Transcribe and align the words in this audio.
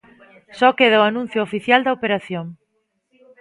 Só 0.59 0.67
queda 0.77 1.01
o 1.01 1.07
anuncio 1.09 1.45
oficial 1.47 1.81
da 1.83 1.95
operación. 1.97 2.45